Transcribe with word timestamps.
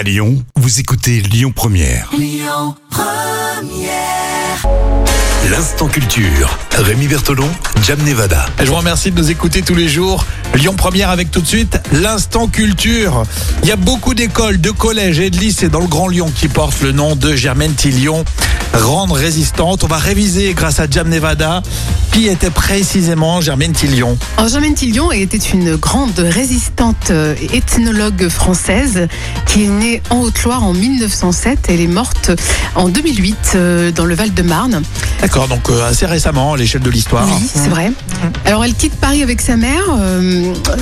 À 0.00 0.02
Lyon, 0.02 0.42
vous 0.56 0.80
écoutez 0.80 1.20
Lyon 1.20 1.52
Première. 1.54 2.10
L'instant 5.50 5.88
culture. 5.88 6.58
Rémi 6.78 7.06
Bertolon, 7.06 7.50
Jam 7.82 7.98
Nevada. 8.02 8.46
Je 8.62 8.64
vous 8.64 8.76
remercie 8.76 9.10
de 9.10 9.18
nous 9.18 9.30
écouter 9.30 9.60
tous 9.60 9.74
les 9.74 9.90
jours. 9.90 10.24
Lyon 10.54 10.74
Première 10.76 11.10
avec 11.10 11.30
tout 11.30 11.40
de 11.40 11.46
suite 11.46 11.80
l'instant 11.92 12.48
culture. 12.48 13.22
Il 13.62 13.68
y 13.68 13.72
a 13.72 13.76
beaucoup 13.76 14.14
d'écoles, 14.14 14.60
de 14.60 14.70
collèges 14.70 15.20
et 15.20 15.30
de 15.30 15.36
lycées 15.38 15.68
dans 15.68 15.80
le 15.80 15.86
Grand 15.86 16.08
Lyon 16.08 16.30
qui 16.34 16.48
portent 16.48 16.80
le 16.80 16.92
nom 16.92 17.14
de 17.14 17.34
Germaine 17.34 17.74
Tillion, 17.74 18.24
grande 18.72 19.12
résistante. 19.12 19.84
On 19.84 19.86
va 19.86 19.98
réviser 19.98 20.52
grâce 20.54 20.80
à 20.80 20.86
Jam 20.90 21.08
Nevada 21.08 21.62
qui 22.12 22.26
était 22.26 22.50
précisément 22.50 23.40
Germaine 23.40 23.72
Tillion. 23.72 24.18
Alors, 24.36 24.50
Germaine 24.50 24.74
Tillion 24.74 25.12
était 25.12 25.36
une 25.36 25.76
grande 25.76 26.18
résistante 26.18 27.10
euh, 27.10 27.34
et 27.40 27.56
ethnologue 27.56 28.28
française 28.28 29.06
qui 29.46 29.64
est 29.64 29.68
née 29.68 30.02
en 30.10 30.20
Haute-Loire 30.20 30.64
en 30.64 30.72
1907. 30.72 31.66
Elle 31.68 31.80
est 31.80 31.86
morte 31.86 32.32
en 32.74 32.88
2008 32.88 33.52
euh, 33.54 33.92
dans 33.92 34.04
le 34.04 34.14
Val-de-Marne. 34.14 34.82
D'accord, 35.20 35.48
donc 35.48 35.68
euh, 35.68 35.88
assez 35.88 36.06
récemment 36.06 36.54
à 36.54 36.56
l'échelle 36.56 36.80
de 36.80 36.90
l'histoire. 36.90 37.26
Oui, 37.26 37.46
c'est 37.52 37.68
vrai. 37.68 37.92
Alors 38.44 38.64
elle 38.64 38.74
quitte 38.74 38.94
Paris 38.96 39.22
avec 39.22 39.40
sa 39.40 39.56
mère 39.56 39.84
euh, 39.98 40.39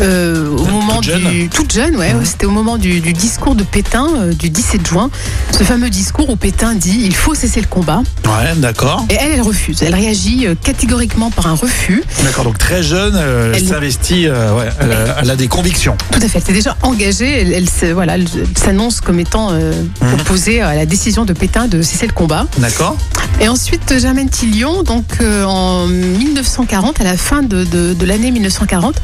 euh, 0.00 0.48
au 0.48 0.64
moment 0.66 0.96
toute 0.96 1.04
jeune. 1.04 1.24
du 1.30 1.48
toute 1.48 1.72
jeune, 1.72 1.96
ouais, 1.96 2.14
c'était 2.24 2.46
au 2.46 2.50
moment 2.50 2.78
du, 2.78 3.00
du 3.00 3.12
discours 3.12 3.54
de 3.54 3.62
Pétain 3.64 4.06
euh, 4.16 4.32
du 4.32 4.50
17 4.50 4.86
juin. 4.86 5.10
Ce 5.56 5.62
fameux 5.64 5.90
discours 5.90 6.28
où 6.30 6.36
Pétain 6.36 6.74
dit 6.74 7.00
il 7.04 7.14
faut 7.14 7.34
cesser 7.34 7.60
le 7.60 7.66
combat. 7.66 8.02
Ouais, 8.24 8.54
d'accord. 8.56 9.04
Et 9.10 9.14
elle, 9.14 9.32
elle 9.32 9.42
refuse. 9.42 9.82
Elle 9.82 9.94
réagit 9.94 10.46
euh, 10.46 10.54
catégoriquement 10.62 11.30
par 11.30 11.46
un 11.46 11.54
refus. 11.54 12.02
D'accord, 12.24 12.44
donc 12.44 12.58
très 12.58 12.82
jeune, 12.82 13.14
euh, 13.16 13.52
elle 13.54 13.62
Elle- 13.62 13.68
s'investit, 13.68 14.28
ouais, 14.28 14.68
elle, 14.80 14.92
a- 14.92 15.16
elle 15.22 15.30
a 15.30 15.36
des 15.36 15.48
convictions. 15.48 15.96
Tout 16.10 16.20
à 16.22 16.28
fait. 16.28 16.38
Elle 16.38 16.44
s'est 16.44 16.52
déjà 16.52 16.76
engagée. 16.82 17.52
Elle, 17.54 17.92
voilà, 17.92 18.16
s'annonce 18.56 19.00
comme 19.00 19.20
étant 19.20 19.48
euh, 19.52 19.72
opposée 20.14 20.60
à 20.62 20.74
la 20.74 20.86
décision 20.86 21.24
de 21.24 21.32
Pétain 21.32 21.66
de 21.68 21.82
cesser 21.82 22.06
le 22.06 22.12
combat. 22.12 22.46
D'accord 22.58 22.96
Et 23.40 23.48
ensuite, 23.48 23.98
Germaine 23.98 24.28
Tillion, 24.28 24.82
donc 24.82 25.04
en 25.46 25.86
1940, 25.86 27.00
à 27.00 27.04
la 27.04 27.16
fin 27.16 27.42
de, 27.42 27.64
de- 27.64 27.94
de 27.94 28.06
l'année 28.06 28.30
1940, 28.30 28.96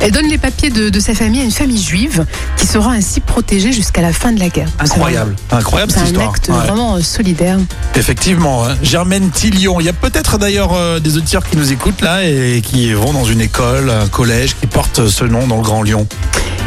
elle 0.00 0.12
donne 0.12 0.26
les 0.28 0.38
papiers 0.38 0.70
de, 0.70 0.88
de 0.88 1.00
sa 1.00 1.14
famille 1.14 1.40
à 1.40 1.44
une 1.44 1.50
famille 1.50 1.82
juive 1.82 2.24
qui 2.56 2.66
sera 2.66 2.92
ainsi 2.92 3.20
protégée 3.20 3.72
jusqu'à 3.72 4.00
la 4.02 4.12
fin 4.12 4.32
de 4.32 4.40
la 4.40 4.48
guerre. 4.48 4.68
Incroyable, 4.78 5.34
incroyable 5.50 5.92
C'est 5.92 5.98
cette 6.00 6.08
un 6.08 6.10
histoire. 6.12 6.30
acte 6.30 6.48
Ouais. 6.48 6.56
vraiment 6.66 6.96
euh, 6.96 7.00
solidaire. 7.00 7.58
Effectivement, 7.96 8.64
hein. 8.66 8.76
Germaine 8.82 9.30
Tillion. 9.30 9.80
Il 9.80 9.86
y 9.86 9.88
a 9.88 9.92
peut-être 9.92 10.38
d'ailleurs 10.38 10.72
euh, 10.74 11.00
des 11.00 11.16
auditeurs 11.16 11.48
qui 11.48 11.56
nous 11.56 11.72
écoutent 11.72 12.00
là 12.02 12.24
et 12.24 12.62
qui 12.64 12.92
vont 12.92 13.12
dans 13.12 13.24
une 13.24 13.40
école, 13.40 13.90
un 13.90 14.08
collège 14.08 14.56
qui 14.60 14.66
porte 14.66 15.08
ce 15.08 15.24
nom 15.24 15.46
dans 15.46 15.56
le 15.56 15.62
Grand 15.62 15.82
Lyon. 15.82 16.06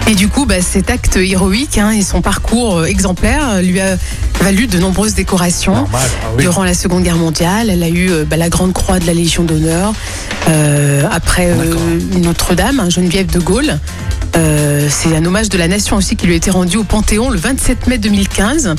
Et 0.07 0.15
du 0.15 0.27
coup, 0.27 0.45
bah, 0.45 0.61
cet 0.61 0.89
acte 0.89 1.17
héroïque 1.17 1.77
hein, 1.77 1.91
et 1.91 2.01
son 2.01 2.21
parcours 2.21 2.79
euh, 2.79 2.85
exemplaire 2.85 3.47
euh, 3.49 3.61
lui 3.61 3.79
a 3.79 3.97
valu 4.41 4.67
de 4.67 4.77
nombreuses 4.79 5.13
décorations. 5.13 5.73
Normal, 5.73 6.01
ah 6.03 6.27
oui. 6.35 6.43
Durant 6.43 6.63
la 6.63 6.73
Seconde 6.73 7.03
Guerre 7.03 7.15
mondiale, 7.15 7.69
elle 7.69 7.83
a 7.83 7.89
eu 7.89 8.11
euh, 8.11 8.25
bah, 8.25 8.37
la 8.37 8.49
Grande 8.49 8.73
Croix 8.73 8.99
de 8.99 9.05
la 9.05 9.13
Légion 9.13 9.43
d'honneur. 9.43 9.93
Euh, 10.49 11.03
après 11.11 11.51
euh. 11.51 11.75
Notre-Dame, 12.21 12.79
hein, 12.79 12.89
Geneviève 12.89 13.27
de 13.27 13.39
Gaulle. 13.39 13.79
Euh, 14.37 14.87
c'est 14.89 15.15
un 15.15 15.25
hommage 15.25 15.49
de 15.49 15.57
la 15.57 15.67
nation 15.67 15.97
aussi 15.97 16.15
qui 16.15 16.25
lui 16.25 16.33
a 16.33 16.37
été 16.37 16.51
rendu 16.51 16.77
au 16.77 16.83
Panthéon 16.83 17.29
le 17.29 17.37
27 17.37 17.87
mai 17.87 17.97
2015. 17.97 18.75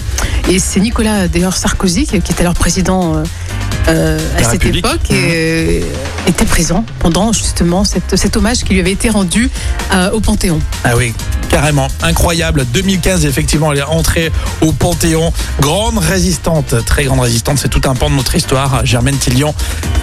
Et 0.50 0.58
c'est 0.58 0.80
Nicolas 0.80 1.28
d'ailleurs 1.28 1.56
Sarkozy 1.56 2.06
qui, 2.06 2.16
était 2.16 2.40
alors 2.40 2.54
président 2.54 3.22
euh, 3.88 4.18
à 4.36 4.42
cette 4.42 4.52
République. 4.52 4.84
époque 4.86 5.10
et 5.10 5.82
euh, 5.82 6.28
était 6.28 6.44
présent 6.44 6.84
pendant 6.98 7.32
justement 7.32 7.84
cette- 7.84 8.16
cet 8.16 8.36
hommage 8.36 8.64
qui 8.64 8.74
lui 8.74 8.80
avait 8.80 8.92
été 8.92 9.08
rendu 9.10 9.50
euh, 9.94 10.10
au 10.12 10.20
Panthéon. 10.20 10.60
Ah 10.84 10.96
oui, 10.96 11.12
carrément, 11.52 11.86
incroyable. 12.02 12.66
2015, 12.72 13.24
effectivement, 13.26 13.70
elle 13.72 13.78
est 13.78 13.82
entrée 13.82 14.32
au 14.62 14.72
Panthéon. 14.72 15.32
Grande 15.60 15.98
résistante, 15.98 16.74
très 16.84 17.04
grande 17.04 17.20
résistante. 17.20 17.58
C'est 17.58 17.68
tout 17.68 17.82
un 17.88 17.94
pan 17.94 18.10
de 18.10 18.16
notre 18.16 18.34
histoire. 18.34 18.84
Germaine 18.84 19.16
Tillion, 19.18 19.54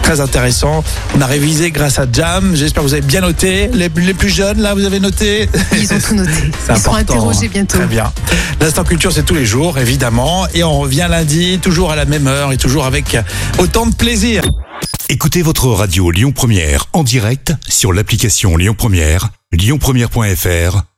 très 0.03 0.21
intéressant. 0.21 0.83
On 1.17 1.21
a 1.21 1.25
révisé 1.25 1.71
grâce 1.71 1.99
à 1.99 2.05
Jam. 2.11 2.55
J'espère 2.55 2.83
que 2.83 2.87
vous 2.87 2.93
avez 2.93 3.01
bien 3.01 3.21
noté. 3.21 3.67
Les, 3.73 3.89
les 3.89 4.13
plus 4.13 4.29
jeunes, 4.29 4.61
là, 4.61 4.73
vous 4.73 4.85
avez 4.85 4.99
noté? 4.99 5.49
Ils 5.73 5.91
ont 5.93 5.99
tout 5.99 6.15
noté. 6.15 6.31
C'est 6.65 6.73
Ils 6.73 6.79
seront 6.79 6.95
important. 6.95 7.15
interrogés 7.15 7.47
bientôt. 7.49 7.77
Très 7.79 7.87
bien. 7.87 8.13
L'instant 8.61 8.83
culture, 8.83 9.11
c'est 9.11 9.23
tous 9.23 9.35
les 9.35 9.45
jours, 9.45 9.77
évidemment. 9.79 10.45
Et 10.53 10.63
on 10.63 10.79
revient 10.79 11.07
lundi, 11.09 11.59
toujours 11.59 11.91
à 11.91 11.95
la 11.95 12.05
même 12.05 12.27
heure 12.27 12.51
et 12.53 12.57
toujours 12.57 12.85
avec 12.85 13.17
autant 13.57 13.87
de 13.87 13.95
plaisir. 13.95 14.43
Écoutez 15.09 15.41
votre 15.41 15.67
radio 15.67 16.11
Lyon 16.11 16.31
Première 16.31 16.85
en 16.93 17.03
direct 17.03 17.53
sur 17.67 17.91
l'application 17.93 18.55
Lyon 18.57 18.75
Première, 18.77 19.29
lyonpremière.fr 19.51 20.88